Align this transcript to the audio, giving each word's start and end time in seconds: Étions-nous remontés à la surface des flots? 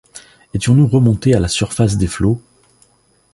Étions-nous 0.55 0.87
remontés 0.87 1.35
à 1.35 1.39
la 1.39 1.47
surface 1.47 1.95
des 1.97 2.07
flots? 2.07 2.41